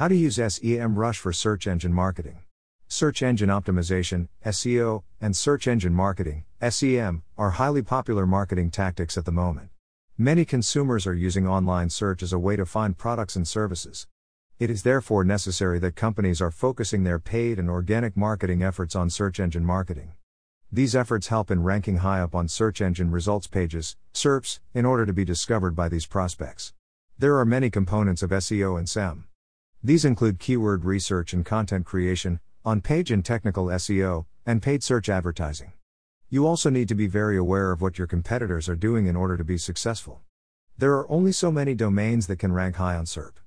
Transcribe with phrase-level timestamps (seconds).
[0.00, 2.38] How to use SEMrush for search engine marketing.
[2.88, 9.26] Search engine optimization, SEO, and search engine marketing, SEM, are highly popular marketing tactics at
[9.26, 9.68] the moment.
[10.16, 14.06] Many consumers are using online search as a way to find products and services.
[14.58, 19.10] It is therefore necessary that companies are focusing their paid and organic marketing efforts on
[19.10, 20.12] search engine marketing.
[20.72, 25.04] These efforts help in ranking high up on search engine results pages, SERPs, in order
[25.04, 26.72] to be discovered by these prospects.
[27.18, 29.26] There are many components of SEO and SEM.
[29.82, 35.08] These include keyword research and content creation, on page and technical SEO, and paid search
[35.08, 35.72] advertising.
[36.28, 39.38] You also need to be very aware of what your competitors are doing in order
[39.38, 40.20] to be successful.
[40.76, 43.38] There are only so many domains that can rank high on SERP.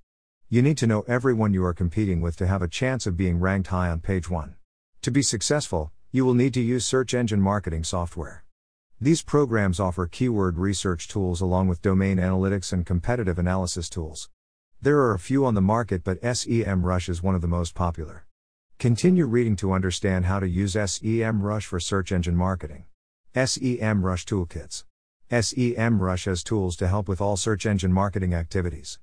[0.49, 3.39] You need to know everyone you are competing with to have a chance of being
[3.39, 4.55] ranked high on page 1.
[5.03, 8.43] To be successful, you will need to use search engine marketing software.
[8.99, 14.29] These programs offer keyword research tools along with domain analytics and competitive analysis tools.
[14.83, 18.25] There are a few on the market, but SEMrush is one of the most popular.
[18.79, 22.83] Continue reading to understand how to use SEMrush for search engine marketing.
[23.33, 24.83] SEMrush Toolkits.
[25.31, 28.99] SEMrush has tools to help with all search engine marketing activities.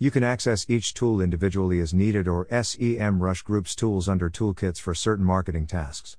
[0.00, 4.96] You can access each tool individually as needed or SEMrush groups tools under toolkits for
[4.96, 6.16] certain marketing tasks.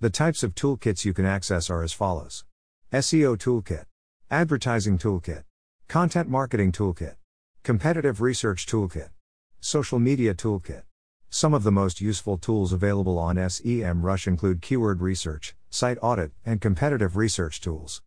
[0.00, 2.44] The types of toolkits you can access are as follows
[2.92, 3.86] SEO Toolkit,
[4.30, 5.44] Advertising Toolkit,
[5.88, 7.14] Content Marketing Toolkit,
[7.62, 9.10] Competitive Research Toolkit,
[9.60, 10.84] Social Media Toolkit.
[11.28, 16.62] Some of the most useful tools available on SEMrush include keyword research, site audit, and
[16.62, 18.00] competitive research tools.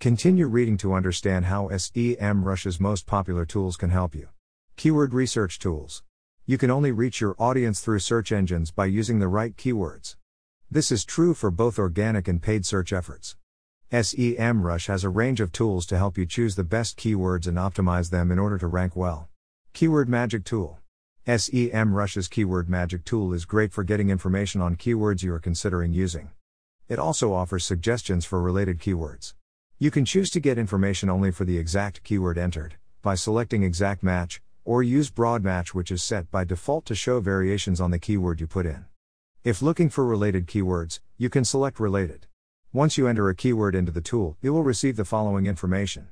[0.00, 4.28] Continue reading to understand how SEMrush's most popular tools can help you.
[4.74, 6.02] Keyword research tools.
[6.44, 10.16] You can only reach your audience through search engines by using the right keywords.
[10.68, 13.36] This is true for both organic and paid search efforts.
[13.92, 18.10] SEMrush has a range of tools to help you choose the best keywords and optimize
[18.10, 19.28] them in order to rank well.
[19.74, 20.80] Keyword Magic Tool
[21.24, 26.30] SEMrush's Keyword Magic Tool is great for getting information on keywords you are considering using.
[26.88, 29.34] It also offers suggestions for related keywords.
[29.78, 34.02] You can choose to get information only for the exact keyword entered, by selecting Exact
[34.02, 38.00] Match, or use Broad Match, which is set by default to show variations on the
[38.00, 38.86] keyword you put in.
[39.44, 42.26] If looking for related keywords, you can select Related.
[42.76, 46.08] Once you enter a keyword into the tool, you will receive the following information.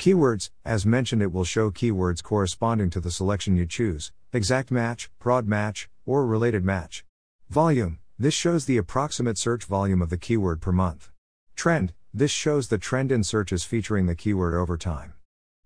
[0.00, 5.08] Keywords, as mentioned, it will show keywords corresponding to the selection you choose exact match,
[5.20, 7.04] broad match, or related match.
[7.48, 11.12] Volume, this shows the approximate search volume of the keyword per month.
[11.54, 15.14] Trend, this shows the trend in searches featuring the keyword over time.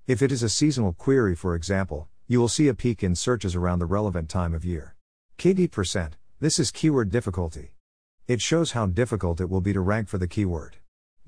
[0.07, 3.57] If it is a seasonal query, for example, you will see a peak in searches
[3.57, 4.97] around the relevant time of year.
[5.39, 7.72] KD percent, this is keyword difficulty.
[8.29, 10.77] It shows how difficult it will be to rank for the keyword.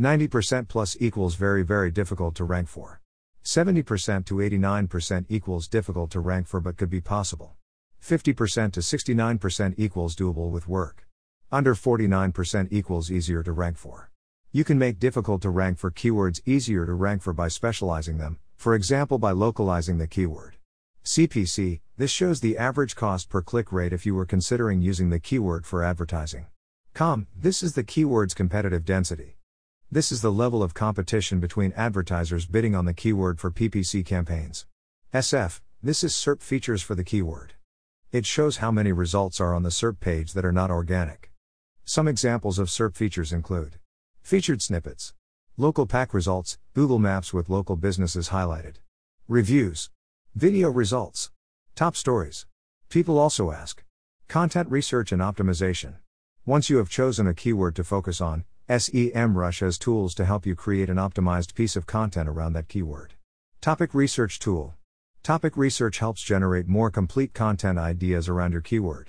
[0.00, 3.00] 90% plus equals very, very difficult to rank for.
[3.44, 7.56] 70% to 89% equals difficult to rank for but could be possible.
[8.00, 11.08] 50% to 69% equals doable with work.
[11.50, 14.12] Under 49% equals easier to rank for.
[14.52, 18.38] You can make difficult to rank for keywords easier to rank for by specializing them,
[18.54, 20.58] for example by localizing the keyword.
[21.04, 25.18] CPC, this shows the average cost per click rate if you were considering using the
[25.18, 26.46] keyword for advertising.
[26.94, 29.36] Com, this is the keyword's competitive density.
[29.90, 34.66] This is the level of competition between advertisers bidding on the keyword for PPC campaigns.
[35.12, 37.54] SF, this is SERP features for the keyword.
[38.12, 41.32] It shows how many results are on the SERP page that are not organic.
[41.84, 43.80] Some examples of SERP features include
[44.22, 45.14] featured snippets,
[45.56, 48.76] local pack results, Google Maps with local businesses highlighted,
[49.26, 49.90] reviews,
[50.36, 51.30] Video results.
[51.76, 52.44] Top stories.
[52.88, 53.84] People also ask.
[54.26, 55.94] Content research and optimization.
[56.46, 60.54] Once you have chosen a keyword to focus on, SEMrush has tools to help you
[60.54, 63.14] create an optimized piece of content around that keyword.
[63.62, 64.74] Topic Research Tool.
[65.22, 69.08] Topic Research helps generate more complete content ideas around your keyword.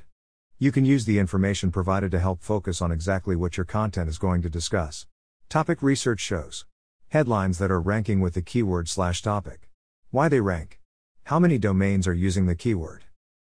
[0.60, 4.18] You can use the information provided to help focus on exactly what your content is
[4.18, 5.06] going to discuss.
[5.50, 6.66] Topic Research shows
[7.10, 9.70] headlines that are ranking with the keyword slash topic.
[10.10, 10.80] Why they rank.
[11.26, 13.04] How many domains are using the keyword?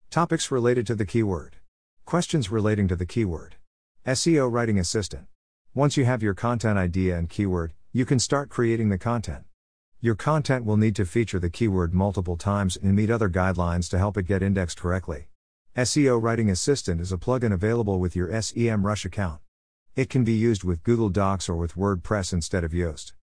[0.09, 1.57] Topics related to the keyword.
[2.05, 3.57] Questions relating to the keyword.
[4.07, 5.27] SEO Writing Assistant.
[5.75, 9.43] Once you have your content idea and keyword, you can start creating the content.
[9.99, 13.99] Your content will need to feature the keyword multiple times and meet other guidelines to
[13.99, 15.27] help it get indexed correctly.
[15.77, 19.39] SEO Writing Assistant is a plugin available with your SEMrush account.
[19.95, 23.13] It can be used with Google Docs or with WordPress instead of Yoast.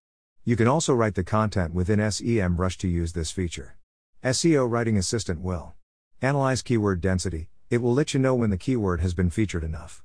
[0.45, 3.79] You can also write the content within SEMrush to use this feature.
[4.23, 5.75] SEO Writing Assistant will
[6.23, 10.05] analyze keyword density, it will let you know when the keyword has been featured enough.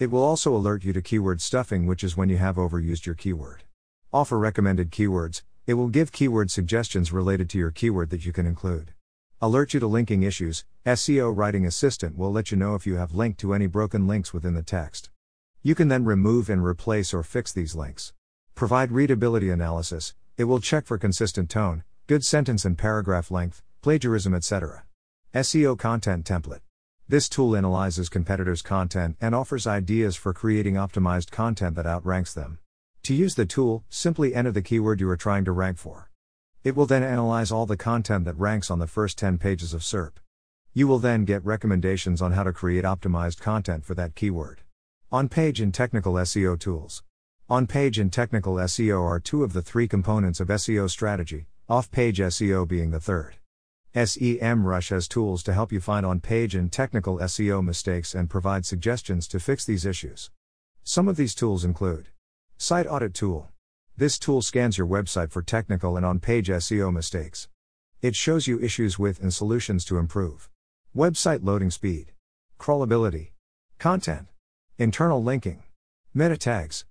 [0.00, 3.14] It will also alert you to keyword stuffing, which is when you have overused your
[3.14, 3.64] keyword.
[4.14, 8.46] Offer recommended keywords, it will give keyword suggestions related to your keyword that you can
[8.46, 8.94] include.
[9.42, 10.64] Alert you to linking issues.
[10.86, 14.32] SEO Writing Assistant will let you know if you have linked to any broken links
[14.32, 15.10] within the text.
[15.62, 18.14] You can then remove and replace or fix these links.
[18.54, 20.14] Provide readability analysis.
[20.38, 24.84] It will check for consistent tone, good sentence and paragraph length, plagiarism, etc.
[25.34, 26.60] SEO Content Template.
[27.10, 32.60] This tool analyzes competitors' content and offers ideas for creating optimized content that outranks them.
[33.02, 36.08] To use the tool, simply enter the keyword you are trying to rank for.
[36.62, 39.80] It will then analyze all the content that ranks on the first 10 pages of
[39.80, 40.20] SERP.
[40.72, 44.60] You will then get recommendations on how to create optimized content for that keyword.
[45.10, 47.02] On page and technical SEO tools.
[47.48, 51.90] On page and technical SEO are two of the three components of SEO strategy, off
[51.90, 53.39] page SEO being the third.
[53.94, 58.64] SEMrush has tools to help you find on page and technical SEO mistakes and provide
[58.64, 60.30] suggestions to fix these issues.
[60.84, 62.08] Some of these tools include
[62.56, 63.48] Site Audit Tool.
[63.96, 67.48] This tool scans your website for technical and on page SEO mistakes.
[68.00, 70.48] It shows you issues with and solutions to improve.
[70.96, 72.12] Website loading speed,
[72.60, 73.30] crawlability,
[73.78, 74.28] content,
[74.78, 75.64] internal linking,
[76.14, 76.84] meta tags,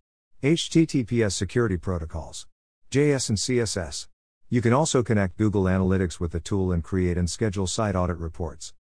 [0.44, 2.45] HTTPS security protocols,
[2.92, 4.07] JS and CSS.
[4.51, 8.18] You can also connect Google Analytics with the tool and create and schedule site audit
[8.18, 8.74] reports.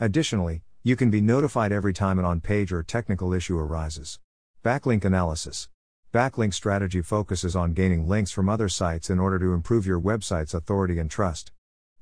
[0.00, 4.18] Additionally, you can be notified every time an on page or technical issue arises.
[4.64, 5.68] Backlink analysis.
[6.12, 10.54] Backlink strategy focuses on gaining links from other sites in order to improve your website's
[10.54, 11.52] authority and trust.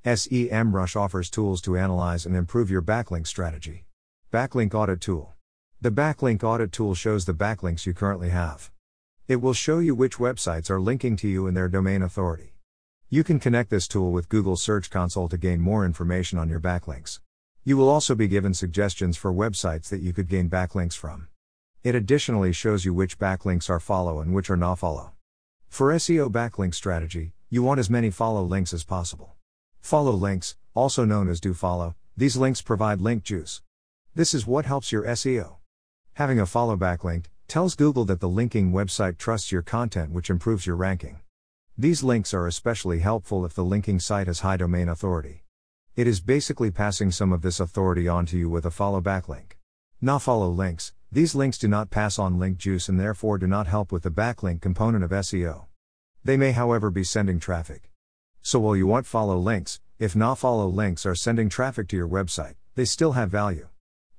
[0.03, 3.85] SEMrush offers tools to analyze and improve your backlink strategy.
[4.33, 5.35] Backlink Audit Tool.
[5.79, 8.71] The Backlink Audit Tool shows the backlinks you currently have.
[9.29, 12.55] It will show you which websites are linking to you and their domain authority.
[13.13, 16.61] You can connect this tool with Google Search Console to gain more information on your
[16.61, 17.19] backlinks.
[17.65, 21.27] You will also be given suggestions for websites that you could gain backlinks from.
[21.83, 25.11] It additionally shows you which backlinks are follow and which are not follow.
[25.69, 29.35] For SEO backlink strategy, you want as many follow links as possible.
[29.81, 33.61] Follow links, also known as do follow, these links provide link juice.
[34.15, 35.57] This is what helps your SEO.
[36.13, 40.65] Having a follow backlink tells Google that the linking website trusts your content, which improves
[40.65, 41.19] your ranking.
[41.81, 45.45] These links are especially helpful if the linking site has high domain authority.
[45.97, 49.25] It is basically passing some of this authority on to you with a follow back
[49.25, 49.53] backlink.
[50.21, 53.93] follow links, these links do not pass on link juice and therefore do not help
[53.93, 55.69] with the backlink component of SEO.
[56.23, 57.91] They may, however, be sending traffic.
[58.43, 62.09] So while you want follow links, if not follow links are sending traffic to your
[62.09, 63.69] website, they still have value.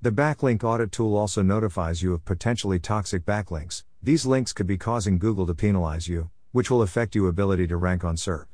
[0.00, 3.84] The backlink audit tool also notifies you of potentially toxic backlinks.
[4.02, 7.76] These links could be causing Google to penalize you, which will affect your ability to
[7.76, 8.46] rank on SERP.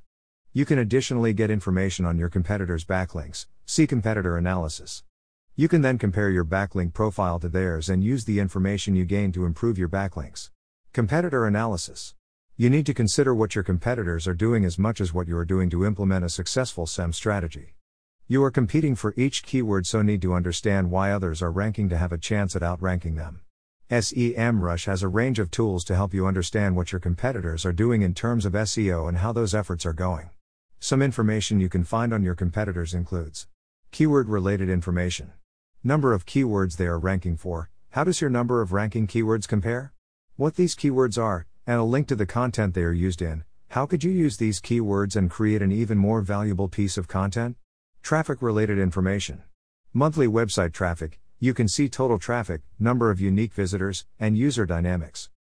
[0.53, 3.47] You can additionally get information on your competitors' backlinks.
[3.67, 5.05] See competitor analysis.
[5.57, 9.33] You can then compare your backlink profile to theirs and use the information you gain
[9.33, 10.51] to improve your backlinks.
[10.93, 12.15] Competitor analysis.
[12.57, 15.45] You need to consider what your competitors are doing as much as what you are
[15.45, 17.75] doing to implement a successful SEM strategy.
[18.27, 21.97] You are competing for each keyword, so need to understand why others are ranking to
[21.97, 23.43] have a chance at outranking them.
[23.91, 28.03] SEMrush has a range of tools to help you understand what your competitors are doing
[28.03, 30.29] in terms of SEO and how those efforts are going.
[30.79, 33.47] Some information you can find on your competitors includes
[33.91, 35.33] keyword related information.
[35.83, 37.71] Number of keywords they are ranking for.
[37.93, 39.95] How does your number of ranking keywords compare?
[40.37, 43.45] What these keywords are, and a link to the content they are used in.
[43.71, 47.57] How could you use these keywords and create an even more valuable piece of content?
[48.03, 49.45] Traffic related information.
[49.95, 51.21] Monthly website traffic.
[51.41, 55.31] You can see total traffic, number of unique visitors, and user dynamics.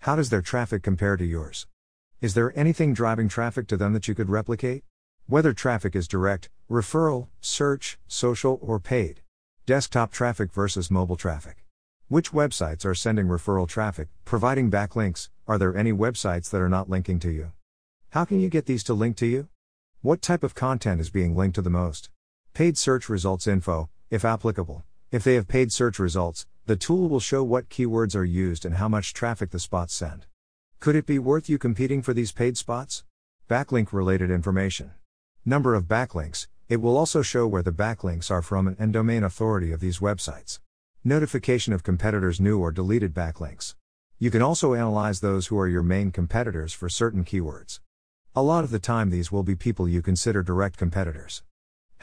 [0.00, 1.68] How does their traffic compare to yours?
[2.20, 4.82] Is there anything driving traffic to them that you could replicate?
[5.28, 9.20] Whether traffic is direct, referral, search, social, or paid.
[9.64, 11.64] Desktop traffic versus mobile traffic.
[12.08, 15.28] Which websites are sending referral traffic, providing backlinks?
[15.46, 17.52] Are there any websites that are not linking to you?
[18.10, 19.46] How can you get these to link to you?
[20.02, 22.10] What type of content is being linked to the most?
[22.54, 24.82] Paid search results info, if applicable.
[25.14, 28.74] If they have paid search results, the tool will show what keywords are used and
[28.74, 30.26] how much traffic the spots send.
[30.80, 33.04] Could it be worth you competing for these paid spots?
[33.48, 34.90] Backlink related information.
[35.44, 39.70] Number of backlinks, it will also show where the backlinks are from and domain authority
[39.70, 40.58] of these websites.
[41.04, 43.76] Notification of competitors' new or deleted backlinks.
[44.18, 47.78] You can also analyze those who are your main competitors for certain keywords.
[48.34, 51.44] A lot of the time, these will be people you consider direct competitors.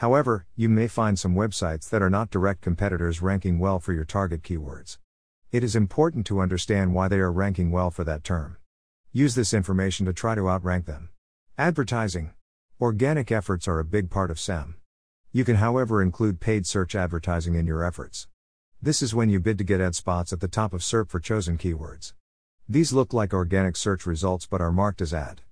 [0.02, 4.04] However, you may find some websites that are not direct competitors ranking well for your
[4.04, 4.98] target keywords.
[5.52, 8.56] It is important to understand why they are ranking well for that term.
[9.12, 11.10] Use this information to try to outrank them.
[11.56, 12.32] Advertising.
[12.80, 14.74] Organic efforts are a big part of SEM.
[15.30, 18.26] You can, however, include paid search advertising in your efforts.
[18.82, 21.20] This is when you bid to get ad spots at the top of SERP for
[21.20, 22.12] chosen keywords.
[22.68, 25.42] These look like organic search results but are marked as ad.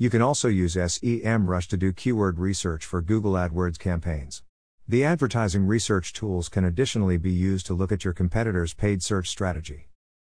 [0.00, 4.42] You can also use SEMrush to do keyword research for Google AdWords campaigns.
[4.88, 9.28] The advertising research tools can additionally be used to look at your competitors' paid search
[9.28, 9.90] strategy.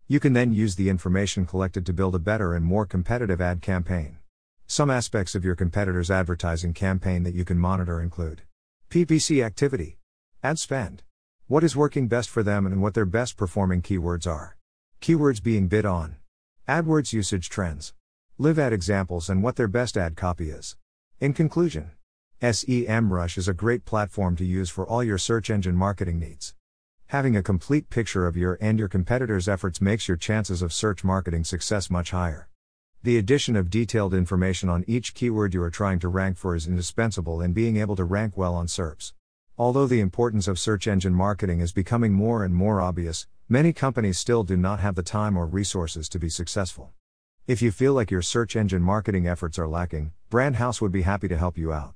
[0.07, 3.61] You can then use the information collected to build a better and more competitive ad
[3.61, 4.19] campaign.
[4.69, 8.43] Some aspects of your competitor's advertising campaign that you can monitor include
[8.89, 9.99] PPC activity,
[10.45, 11.03] ad spend,
[11.49, 14.57] what is working best for them and what their best performing keywords are,
[15.01, 16.19] keywords being bid on,
[16.69, 17.95] AdWords usage trends,
[18.39, 20.77] live ad examples, and what their best ad copy is.
[21.21, 21.93] In conclusion,
[22.43, 26.55] SEMrush is a great platform to use for all your search engine marketing needs.
[27.07, 31.03] Having a complete picture of your and your competitors' efforts makes your chances of search
[31.03, 32.51] marketing success much higher.
[33.03, 36.67] The addition of detailed information on each keyword you are trying to rank for is
[36.67, 39.15] indispensable in being able to rank well on SERPs.
[39.57, 44.19] Although the importance of search engine marketing is becoming more and more obvious, many companies
[44.19, 46.93] still do not have the time or resources to be successful.
[47.47, 51.29] If you feel like your search engine marketing efforts are lacking, Brandhouse would be happy
[51.29, 51.95] to help you out.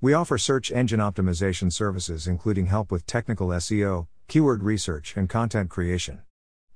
[0.00, 5.70] We offer search engine optimization services, including help with technical SEO, keyword research, and content
[5.70, 6.22] creation.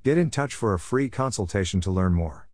[0.04, 2.48] Get in touch for a free consultation to learn more.